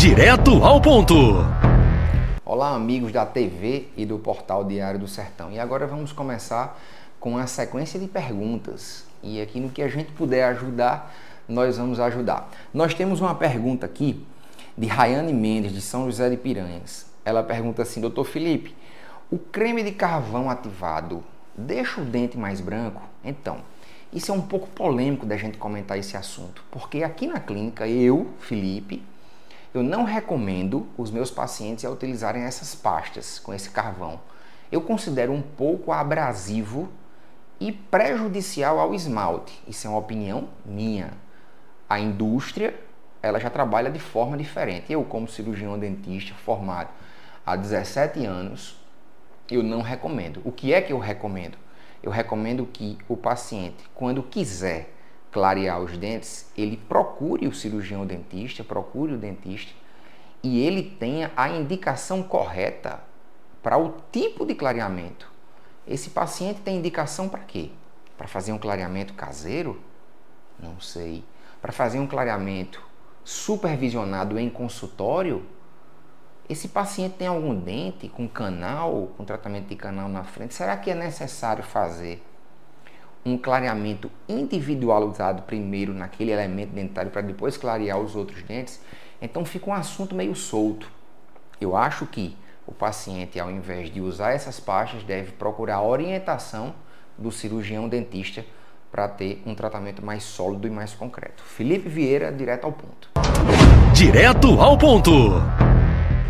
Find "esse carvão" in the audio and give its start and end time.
33.54-34.20